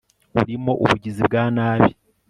urimo 0.41 0.71
ubugizi 0.83 1.21
bwa 1.27 1.43
nabi 1.55 1.89